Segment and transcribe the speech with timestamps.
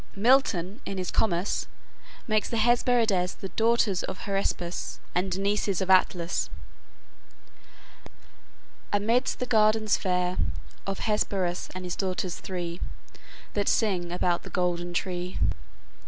[0.15, 1.67] Milton, in his "Comus,"
[2.27, 6.49] makes the Hesperides the daughters of Hesperus and nieces of Atlas:"...
[8.91, 10.37] amidst the gardens fair
[10.87, 12.81] Of Hesperus and his daughters three,
[13.53, 15.37] That sing about the golden tree."